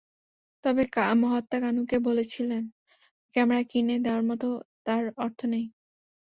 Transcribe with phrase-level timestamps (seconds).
[0.63, 0.83] তবে
[1.21, 2.63] মহাত্মা কানুকে বলেছিলেন,
[3.35, 5.03] ক্যামেরা কিনে দেওয়ার মতো অর্থ তাঁর
[5.45, 5.65] নেই।